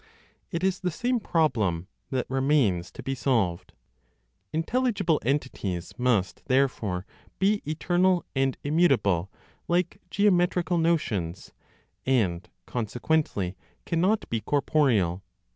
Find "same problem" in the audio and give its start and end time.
0.89-1.87